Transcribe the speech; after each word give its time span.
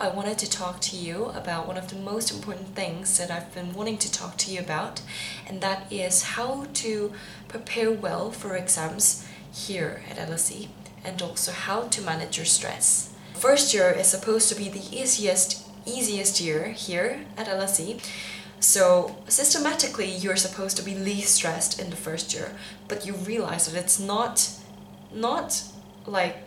I 0.00 0.08
wanted 0.08 0.38
to 0.38 0.48
talk 0.48 0.80
to 0.80 0.96
you 0.96 1.26
about 1.26 1.66
one 1.66 1.76
of 1.76 1.90
the 1.90 1.96
most 1.96 2.32
important 2.32 2.68
things 2.68 3.18
that 3.18 3.30
I've 3.30 3.52
been 3.54 3.74
wanting 3.74 3.98
to 3.98 4.10
talk 4.10 4.38
to 4.38 4.50
you 4.50 4.58
about, 4.58 5.02
and 5.46 5.60
that 5.60 5.92
is 5.92 6.22
how 6.22 6.68
to 6.72 7.12
prepare 7.48 7.92
well 7.92 8.30
for 8.30 8.56
exams 8.56 9.26
here 9.52 10.02
at 10.08 10.16
LSE 10.16 10.68
and 11.04 11.20
also 11.20 11.52
how 11.52 11.82
to 11.88 12.00
manage 12.00 12.38
your 12.38 12.46
stress. 12.46 13.12
First 13.34 13.74
year 13.74 13.90
is 13.90 14.06
supposed 14.06 14.48
to 14.48 14.54
be 14.54 14.70
the 14.70 14.82
easiest 14.90 15.66
easiest 15.84 16.40
year 16.40 16.70
here 16.70 17.26
at 17.36 17.46
LSE. 17.46 18.00
So 18.58 19.16
systematically 19.28 20.10
you're 20.10 20.36
supposed 20.36 20.78
to 20.78 20.82
be 20.82 20.94
least 20.94 21.34
stressed 21.34 21.78
in 21.78 21.90
the 21.90 21.96
first 21.96 22.32
year, 22.32 22.52
but 22.88 23.04
you 23.04 23.12
realize 23.14 23.66
that 23.66 23.78
it's 23.78 24.00
not 24.00 24.48
not 25.12 25.62
like 26.06 26.38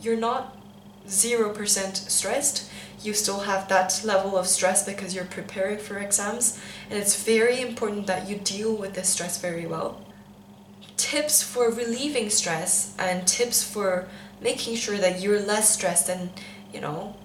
you're 0.00 0.16
not 0.16 0.56
0% 1.06 2.10
stressed. 2.10 2.70
You 3.02 3.14
still 3.14 3.40
have 3.40 3.68
that 3.68 4.00
level 4.04 4.36
of 4.36 4.46
stress 4.46 4.84
because 4.84 5.14
you're 5.14 5.24
preparing 5.24 5.78
for 5.78 5.98
exams, 5.98 6.60
and 6.88 6.98
it's 6.98 7.22
very 7.22 7.60
important 7.60 8.06
that 8.06 8.28
you 8.28 8.36
deal 8.36 8.76
with 8.76 8.94
this 8.94 9.08
stress 9.08 9.40
very 9.40 9.66
well. 9.66 10.00
Tips 10.96 11.42
for 11.42 11.70
relieving 11.70 12.30
stress 12.30 12.94
and 12.98 13.26
tips 13.26 13.64
for 13.64 14.08
making 14.40 14.76
sure 14.76 14.98
that 14.98 15.20
you're 15.20 15.40
less 15.40 15.70
stressed 15.70 16.08
and, 16.08 16.30
you 16.72 16.80
know, 16.80 17.16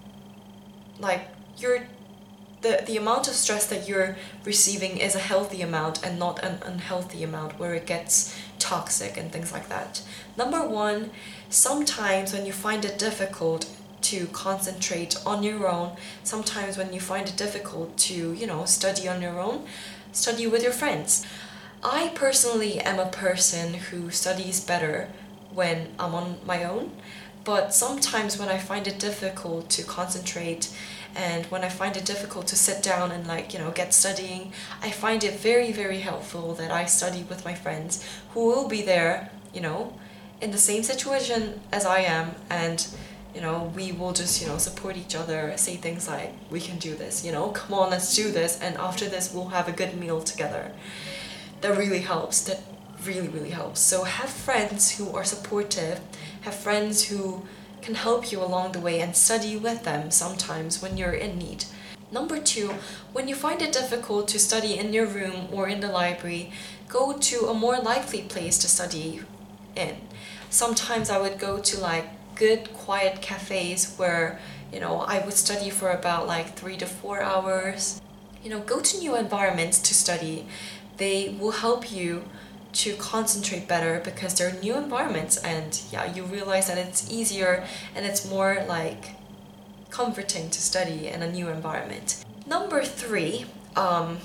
like 0.98 1.28
you're 1.58 1.86
the, 2.62 2.82
the 2.86 2.96
amount 2.96 3.28
of 3.28 3.34
stress 3.34 3.66
that 3.66 3.88
you're 3.88 4.16
receiving 4.44 4.98
is 4.98 5.14
a 5.14 5.20
healthy 5.20 5.62
amount 5.62 6.04
and 6.04 6.18
not 6.18 6.42
an 6.44 6.58
unhealthy 6.64 7.22
amount 7.22 7.58
where 7.58 7.74
it 7.74 7.86
gets 7.86 8.36
toxic 8.58 9.16
and 9.16 9.30
things 9.30 9.52
like 9.52 9.68
that. 9.68 10.02
Number 10.36 10.66
one, 10.66 11.10
sometimes 11.48 12.32
when 12.32 12.46
you 12.46 12.52
find 12.52 12.84
it 12.84 12.98
difficult 12.98 13.70
to 14.02 14.26
concentrate 14.28 15.16
on 15.26 15.42
your 15.42 15.68
own, 15.68 15.96
sometimes 16.22 16.76
when 16.76 16.92
you 16.92 17.00
find 17.00 17.28
it 17.28 17.36
difficult 17.36 17.96
to, 17.98 18.32
you 18.32 18.46
know, 18.46 18.64
study 18.64 19.08
on 19.08 19.22
your 19.22 19.38
own, 19.38 19.66
study 20.12 20.46
with 20.46 20.62
your 20.62 20.72
friends. 20.72 21.26
I 21.82 22.10
personally 22.14 22.80
am 22.80 22.98
a 22.98 23.06
person 23.06 23.74
who 23.74 24.10
studies 24.10 24.60
better 24.60 25.08
when 25.52 25.88
I'm 25.98 26.14
on 26.14 26.38
my 26.44 26.64
own, 26.64 26.92
but 27.48 27.72
sometimes 27.72 28.38
when 28.38 28.50
I 28.50 28.58
find 28.58 28.86
it 28.86 28.98
difficult 28.98 29.70
to 29.70 29.82
concentrate 29.82 30.68
and 31.16 31.46
when 31.46 31.64
I 31.64 31.70
find 31.70 31.96
it 31.96 32.04
difficult 32.04 32.46
to 32.48 32.56
sit 32.56 32.82
down 32.82 33.10
and 33.10 33.26
like 33.26 33.54
you 33.54 33.58
know 33.58 33.70
get 33.70 33.94
studying 33.94 34.52
I 34.82 34.90
find 34.90 35.24
it 35.24 35.40
very 35.40 35.72
very 35.72 36.00
helpful 36.00 36.52
that 36.60 36.70
I 36.70 36.84
study 36.84 37.22
with 37.22 37.46
my 37.46 37.54
friends 37.54 38.06
who 38.34 38.44
will 38.48 38.68
be 38.68 38.82
there 38.82 39.30
you 39.54 39.62
know 39.62 39.94
in 40.42 40.50
the 40.50 40.58
same 40.58 40.82
situation 40.82 41.62
as 41.72 41.86
I 41.86 42.00
am 42.00 42.34
and 42.50 42.86
you 43.34 43.40
know 43.40 43.72
we 43.74 43.92
will 43.92 44.12
just 44.12 44.42
you 44.42 44.46
know 44.46 44.58
support 44.58 44.98
each 44.98 45.14
other 45.14 45.54
say 45.56 45.76
things 45.76 46.06
like 46.06 46.34
we 46.50 46.60
can 46.60 46.76
do 46.76 46.94
this 46.96 47.24
you 47.24 47.32
know 47.32 47.48
come 47.48 47.72
on 47.72 47.88
let's 47.88 48.14
do 48.14 48.30
this 48.30 48.60
and 48.60 48.76
after 48.76 49.06
this 49.08 49.32
we'll 49.32 49.56
have 49.56 49.68
a 49.68 49.78
good 49.80 49.94
meal 49.98 50.20
together. 50.20 50.72
That 51.62 51.78
really 51.78 52.00
helps. 52.00 52.42
That 52.42 52.60
really 53.06 53.28
really 53.28 53.54
helps. 53.60 53.80
So 53.80 54.04
have 54.04 54.28
friends 54.28 54.98
who 54.98 55.06
are 55.16 55.24
supportive 55.24 56.00
have 56.42 56.54
friends 56.54 57.04
who 57.04 57.42
can 57.82 57.94
help 57.94 58.32
you 58.32 58.42
along 58.42 58.72
the 58.72 58.80
way 58.80 59.00
and 59.00 59.14
study 59.14 59.56
with 59.56 59.84
them 59.84 60.10
sometimes 60.10 60.82
when 60.82 60.96
you're 60.96 61.12
in 61.12 61.38
need. 61.38 61.64
Number 62.10 62.38
two, 62.38 62.74
when 63.12 63.28
you 63.28 63.34
find 63.34 63.60
it 63.60 63.72
difficult 63.72 64.28
to 64.28 64.38
study 64.38 64.78
in 64.78 64.92
your 64.92 65.06
room 65.06 65.48
or 65.52 65.68
in 65.68 65.80
the 65.80 65.88
library, 65.88 66.52
go 66.88 67.12
to 67.12 67.46
a 67.46 67.54
more 67.54 67.78
likely 67.78 68.22
place 68.22 68.58
to 68.58 68.68
study 68.68 69.20
in. 69.76 69.96
Sometimes 70.48 71.10
I 71.10 71.20
would 71.20 71.38
go 71.38 71.58
to 71.58 71.80
like 71.80 72.06
good 72.34 72.72
quiet 72.72 73.20
cafes 73.20 73.94
where 73.96 74.40
you 74.72 74.80
know 74.80 75.00
I 75.00 75.18
would 75.24 75.34
study 75.34 75.70
for 75.70 75.90
about 75.90 76.26
like 76.26 76.56
three 76.56 76.76
to 76.78 76.86
four 76.86 77.22
hours. 77.22 78.00
You 78.42 78.50
know, 78.50 78.60
go 78.60 78.80
to 78.80 78.98
new 78.98 79.14
environments 79.16 79.78
to 79.80 79.94
study. 79.94 80.46
They 80.96 81.36
will 81.38 81.50
help 81.50 81.92
you 81.92 82.24
to 82.78 82.94
concentrate 82.94 83.66
better 83.66 84.00
because 84.04 84.34
they're 84.34 84.52
new 84.60 84.76
environments 84.76 85.36
and 85.38 85.80
yeah 85.90 86.14
you 86.14 86.22
realize 86.22 86.68
that 86.68 86.78
it's 86.78 87.10
easier 87.10 87.64
and 87.94 88.06
it's 88.06 88.28
more 88.30 88.64
like 88.68 89.16
comforting 89.90 90.48
to 90.48 90.60
study 90.62 91.08
in 91.08 91.20
a 91.22 91.30
new 91.30 91.48
environment. 91.48 92.24
Number 92.46 92.84
three 92.84 93.46
um, 93.74 94.18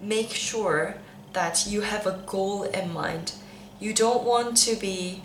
make 0.00 0.30
sure 0.30 0.94
that 1.34 1.66
you 1.66 1.82
have 1.82 2.06
a 2.06 2.22
goal 2.26 2.62
in 2.62 2.92
mind. 2.92 3.32
You 3.78 3.92
don't 3.92 4.24
want 4.24 4.56
to 4.68 4.74
be 4.76 5.22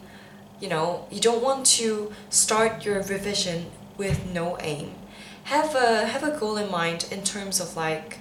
you 0.59 0.67
know 0.67 1.07
you 1.09 1.21
don't 1.21 1.41
want 1.41 1.65
to 1.77 2.11
start 2.29 2.83
your 2.83 3.01
revision 3.01 3.67
with 3.97 4.29
no 4.33 4.57
aim. 4.59 4.91
Have 5.45 5.73
a 5.73 6.05
have 6.07 6.23
a 6.23 6.37
goal 6.37 6.57
in 6.57 6.69
mind 6.69 7.07
in 7.09 7.23
terms 7.23 7.61
of 7.61 7.77
like 7.77 8.19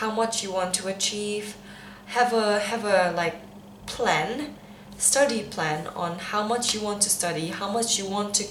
how 0.00 0.10
much 0.10 0.42
you 0.42 0.52
want 0.52 0.74
to 0.74 0.88
achieve 0.88 1.56
have 2.14 2.32
a 2.32 2.60
have 2.60 2.84
a 2.84 3.12
like 3.16 3.36
plan 3.86 4.54
study 4.96 5.42
plan 5.42 5.88
on 5.88 6.18
how 6.30 6.46
much 6.46 6.72
you 6.72 6.80
want 6.80 7.02
to 7.02 7.10
study 7.10 7.48
how 7.48 7.68
much 7.68 7.98
you 7.98 8.06
want 8.08 8.32
to 8.32 8.44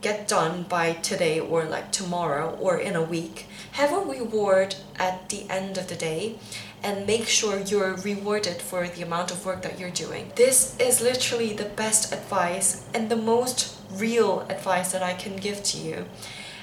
get 0.00 0.26
done 0.26 0.62
by 0.62 0.92
today 1.10 1.38
or 1.38 1.64
like 1.64 1.90
tomorrow 1.92 2.56
or 2.60 2.78
in 2.78 2.94
a 2.94 3.02
week. 3.02 3.46
Have 3.72 3.92
a 3.92 4.00
reward 4.00 4.76
at 4.96 5.28
the 5.30 5.48
end 5.48 5.78
of 5.78 5.88
the 5.88 5.94
day 5.94 6.38
and 6.82 7.06
make 7.06 7.26
sure 7.26 7.58
you're 7.58 7.94
rewarded 7.96 8.60
for 8.60 8.86
the 8.86 9.02
amount 9.02 9.30
of 9.30 9.46
work 9.46 9.62
that 9.62 9.78
you're 9.78 9.98
doing. 10.04 10.30
This 10.36 10.76
is 10.78 11.00
literally 11.00 11.54
the 11.54 11.70
best 11.82 12.12
advice 12.12 12.86
and 12.94 13.08
the 13.08 13.16
most 13.16 13.78
real 13.90 14.40
advice 14.50 14.92
that 14.92 15.02
I 15.02 15.14
can 15.14 15.36
give 15.36 15.62
to 15.70 15.78
you. 15.78 16.04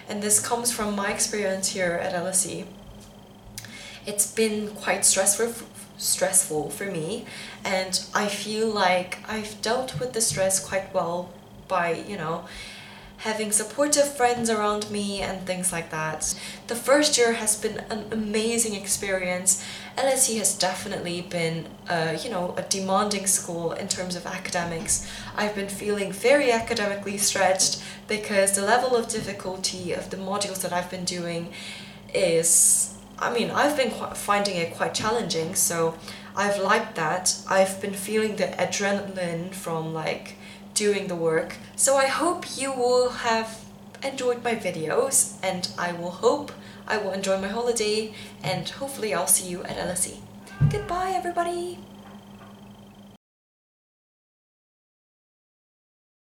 And 0.07 0.21
this 0.21 0.39
comes 0.39 0.71
from 0.71 0.95
my 0.95 1.11
experience 1.11 1.69
here 1.69 1.93
at 1.93 2.13
LSE 2.13 2.65
it's 4.05 4.31
been 4.31 4.69
quite 4.69 5.05
stressful 5.05 5.53
stressful 6.01 6.69
for 6.71 6.85
me 6.85 7.25
and 7.63 8.03
I 8.13 8.27
feel 8.27 8.67
like 8.67 9.19
I've 9.27 9.61
dealt 9.61 9.99
with 9.99 10.13
the 10.13 10.21
stress 10.21 10.59
quite 10.59 10.93
well 10.93 11.31
by, 11.67 11.93
you 11.93 12.17
know, 12.17 12.45
having 13.21 13.51
supportive 13.51 14.11
friends 14.17 14.49
around 14.49 14.89
me 14.89 15.21
and 15.21 15.45
things 15.45 15.71
like 15.71 15.91
that. 15.91 16.33
The 16.65 16.75
first 16.75 17.19
year 17.19 17.33
has 17.33 17.55
been 17.55 17.77
an 17.91 18.05
amazing 18.11 18.73
experience. 18.73 19.63
LSE 19.95 20.39
has 20.39 20.57
definitely 20.57 21.21
been, 21.21 21.67
uh, 21.87 22.17
you 22.23 22.31
know, 22.31 22.55
a 22.57 22.63
demanding 22.63 23.27
school 23.27 23.73
in 23.73 23.87
terms 23.87 24.15
of 24.15 24.25
academics. 24.25 25.07
I've 25.35 25.53
been 25.53 25.69
feeling 25.69 26.11
very 26.11 26.51
academically 26.51 27.19
stretched 27.19 27.83
because 28.07 28.53
the 28.55 28.63
level 28.63 28.95
of 28.95 29.07
difficulty 29.07 29.93
of 29.93 30.09
the 30.09 30.17
modules 30.17 30.61
that 30.63 30.73
I've 30.73 30.89
been 30.89 31.05
doing 31.05 31.53
is 32.15 32.90
I 33.21 33.31
mean, 33.31 33.51
I've 33.51 33.77
been 33.77 33.91
finding 33.91 34.57
it 34.57 34.73
quite 34.73 34.95
challenging, 34.95 35.53
so 35.53 35.95
I've 36.35 36.57
liked 36.57 36.95
that. 36.95 37.37
I've 37.47 37.79
been 37.79 37.93
feeling 37.93 38.35
the 38.35 38.47
adrenaline 38.47 39.53
from 39.53 39.93
like 39.93 40.35
doing 40.73 41.07
the 41.07 41.15
work. 41.15 41.57
So 41.75 41.97
I 41.97 42.07
hope 42.07 42.57
you 42.57 42.71
will 42.71 43.09
have 43.09 43.63
enjoyed 44.03 44.43
my 44.43 44.55
videos 44.55 45.35
and 45.43 45.69
I 45.77 45.91
will 45.91 46.09
hope 46.09 46.51
I 46.87 46.97
will 46.97 47.11
enjoy 47.11 47.39
my 47.39 47.49
holiday 47.49 48.13
and 48.43 48.67
hopefully 48.67 49.13
I'll 49.13 49.27
see 49.27 49.49
you 49.49 49.63
at 49.63 49.77
LSE. 49.77 50.17
Goodbye 50.71 51.11
everybody! 51.15 51.77